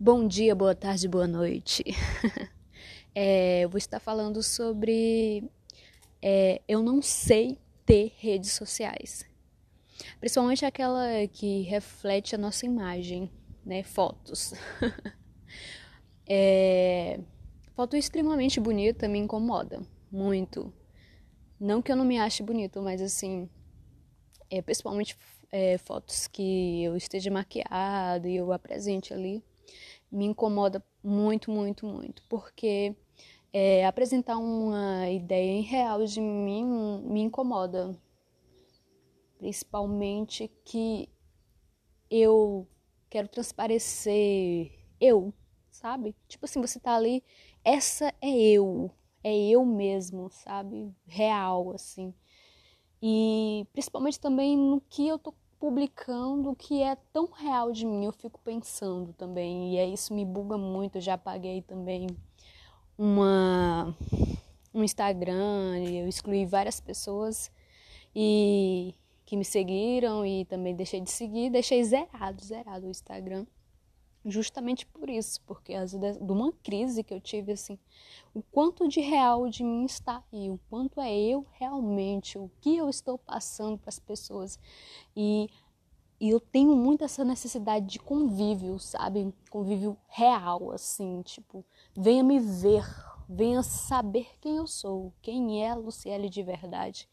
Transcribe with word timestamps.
Bom 0.00 0.28
dia, 0.28 0.54
boa 0.54 0.76
tarde, 0.76 1.08
boa 1.08 1.26
noite. 1.26 1.82
é, 3.12 3.62
eu 3.64 3.68
vou 3.68 3.78
estar 3.78 3.98
falando 3.98 4.44
sobre 4.44 5.42
é, 6.22 6.62
eu 6.68 6.84
não 6.84 7.02
sei 7.02 7.58
ter 7.84 8.12
redes 8.16 8.52
sociais, 8.52 9.28
principalmente 10.20 10.64
aquela 10.64 11.26
que 11.26 11.62
reflete 11.62 12.36
a 12.36 12.38
nossa 12.38 12.64
imagem, 12.64 13.28
né? 13.66 13.82
Fotos. 13.82 14.54
é, 16.30 17.18
foto 17.74 17.96
extremamente 17.96 18.60
bonita 18.60 19.08
me 19.08 19.18
incomoda 19.18 19.82
muito. 20.12 20.72
Não 21.58 21.82
que 21.82 21.90
eu 21.90 21.96
não 21.96 22.04
me 22.04 22.20
ache 22.20 22.40
bonito, 22.40 22.80
mas 22.80 23.02
assim, 23.02 23.50
é, 24.48 24.62
principalmente 24.62 25.18
é, 25.50 25.76
fotos 25.76 26.28
que 26.28 26.84
eu 26.84 26.96
esteja 26.96 27.32
maquiado 27.32 28.28
e 28.28 28.36
eu 28.36 28.52
apresente 28.52 29.12
ali 29.12 29.42
me 30.10 30.24
incomoda 30.24 30.84
muito, 31.02 31.50
muito, 31.50 31.86
muito, 31.86 32.22
porque 32.28 32.94
é, 33.52 33.86
apresentar 33.86 34.36
uma 34.38 35.08
ideia 35.10 35.58
irreal 35.58 36.04
de 36.04 36.20
mim 36.20 36.64
me 37.04 37.20
incomoda, 37.20 37.96
principalmente 39.38 40.50
que 40.64 41.08
eu 42.10 42.66
quero 43.08 43.28
transparecer 43.28 44.72
eu, 45.00 45.32
sabe? 45.70 46.14
Tipo 46.26 46.44
assim, 46.44 46.60
você 46.60 46.80
tá 46.80 46.94
ali, 46.94 47.22
essa 47.64 48.12
é 48.20 48.30
eu, 48.30 48.90
é 49.22 49.36
eu 49.36 49.64
mesmo, 49.64 50.30
sabe? 50.30 50.94
Real, 51.06 51.72
assim. 51.72 52.14
E 53.02 53.66
principalmente 53.72 54.18
também 54.18 54.56
no 54.56 54.80
que 54.80 55.06
eu 55.06 55.18
tô 55.18 55.32
publicando 55.58 56.50
o 56.50 56.56
que 56.56 56.82
é 56.82 56.96
tão 57.12 57.26
real 57.26 57.72
de 57.72 57.84
mim, 57.84 58.04
eu 58.04 58.12
fico 58.12 58.40
pensando 58.44 59.12
também, 59.12 59.74
e 59.74 59.78
é 59.78 59.86
isso 59.86 60.14
me 60.14 60.24
buga 60.24 60.56
muito, 60.56 60.96
eu 60.96 61.02
já 61.02 61.14
apaguei 61.14 61.62
também 61.62 62.06
uma 62.96 63.94
um 64.74 64.84
Instagram, 64.84 65.78
eu 65.78 66.06
excluí 66.08 66.44
várias 66.46 66.80
pessoas 66.80 67.50
e 68.14 68.94
que 69.24 69.36
me 69.36 69.44
seguiram 69.44 70.24
e 70.24 70.44
também 70.44 70.74
deixei 70.74 71.00
de 71.00 71.10
seguir, 71.10 71.50
deixei 71.50 71.82
zerado, 71.84 72.44
zerado 72.44 72.86
o 72.86 72.90
Instagram 72.90 73.46
justamente 74.30 74.86
por 74.86 75.08
isso, 75.08 75.40
porque 75.46 75.74
às 75.74 75.92
vezes 75.92 76.20
de 76.20 76.32
uma 76.32 76.52
crise 76.52 77.02
que 77.02 77.12
eu 77.12 77.20
tive 77.20 77.52
assim, 77.52 77.78
o 78.34 78.42
quanto 78.42 78.88
de 78.88 79.00
real 79.00 79.48
de 79.48 79.64
mim 79.64 79.84
está 79.84 80.22
aí, 80.32 80.50
o 80.50 80.60
quanto 80.68 81.00
é 81.00 81.16
eu 81.16 81.46
realmente, 81.52 82.38
o 82.38 82.50
que 82.60 82.76
eu 82.76 82.88
estou 82.88 83.18
passando 83.18 83.78
para 83.78 83.88
as 83.88 83.98
pessoas. 83.98 84.58
E, 85.16 85.48
e 86.20 86.28
eu 86.30 86.40
tenho 86.40 86.76
muito 86.76 87.04
essa 87.04 87.24
necessidade 87.24 87.86
de 87.86 87.98
convívio, 87.98 88.78
sabe? 88.78 89.32
Convívio 89.50 89.96
real, 90.08 90.72
assim, 90.72 91.22
tipo, 91.22 91.64
venha 91.96 92.22
me 92.22 92.38
ver, 92.38 92.84
venha 93.28 93.62
saber 93.62 94.28
quem 94.40 94.56
eu 94.56 94.66
sou, 94.66 95.12
quem 95.22 95.62
é 95.62 95.70
a 95.70 95.76
Luciele 95.76 96.28
de 96.28 96.42
verdade. 96.42 97.08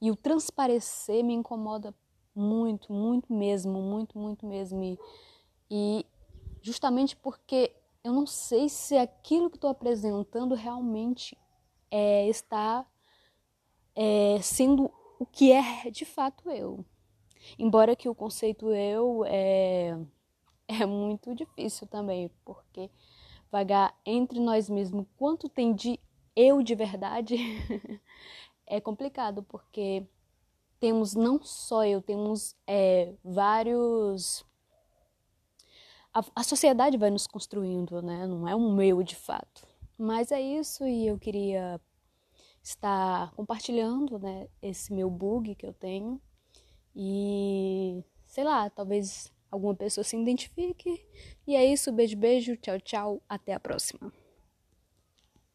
E 0.00 0.10
o 0.10 0.16
transparecer 0.16 1.22
me 1.24 1.34
incomoda 1.34 1.94
muito, 2.34 2.92
muito 2.92 3.32
mesmo, 3.32 3.80
muito, 3.80 4.18
muito 4.18 4.46
mesmo. 4.46 4.82
E, 4.82 4.98
e 5.70 6.06
justamente 6.62 7.16
porque 7.16 7.74
eu 8.02 8.12
não 8.12 8.26
sei 8.26 8.68
se 8.68 8.96
aquilo 8.96 9.50
que 9.50 9.56
estou 9.56 9.70
apresentando 9.70 10.54
realmente 10.54 11.36
é, 11.90 12.28
está 12.28 12.86
é, 13.94 14.40
sendo 14.42 14.90
o 15.18 15.26
que 15.26 15.52
é 15.52 15.90
de 15.90 16.04
fato 16.04 16.50
eu. 16.50 16.84
Embora 17.58 17.96
que 17.96 18.08
o 18.08 18.14
conceito 18.14 18.70
eu 18.70 19.24
é, 19.26 19.98
é 20.68 20.86
muito 20.86 21.34
difícil 21.34 21.86
também, 21.86 22.30
porque 22.44 22.90
vagar 23.50 23.94
entre 24.06 24.38
nós 24.38 24.70
mesmos 24.70 25.06
quanto 25.16 25.48
tem 25.48 25.74
de 25.74 25.98
eu 26.36 26.62
de 26.62 26.74
verdade 26.74 27.36
é 28.66 28.80
complicado, 28.80 29.42
porque 29.42 30.06
temos 30.78 31.14
não 31.14 31.42
só 31.42 31.84
eu, 31.84 32.00
temos 32.00 32.56
é, 32.66 33.12
vários 33.22 34.46
a, 36.12 36.24
a 36.36 36.42
sociedade 36.42 36.96
vai 36.96 37.10
nos 37.10 37.26
construindo, 37.26 38.02
né? 38.02 38.26
Não 38.26 38.48
é 38.48 38.54
um 38.54 38.74
meu 38.74 39.02
de 39.02 39.16
fato. 39.16 39.66
Mas 39.98 40.32
é 40.32 40.40
isso 40.40 40.86
e 40.86 41.06
eu 41.06 41.18
queria 41.18 41.80
estar 42.62 43.30
compartilhando, 43.32 44.18
né, 44.18 44.48
esse 44.60 44.92
meu 44.92 45.10
bug 45.10 45.54
que 45.54 45.66
eu 45.66 45.72
tenho 45.72 46.20
e 46.94 48.04
sei 48.26 48.44
lá, 48.44 48.68
talvez 48.70 49.32
alguma 49.50 49.74
pessoa 49.74 50.04
se 50.04 50.16
identifique. 50.16 51.04
E 51.46 51.56
é 51.56 51.64
isso, 51.64 51.92
beijo, 51.92 52.16
beijo, 52.16 52.56
tchau, 52.56 52.80
tchau, 52.80 53.22
até 53.28 53.52
a 53.52 53.60
próxima. 53.60 54.12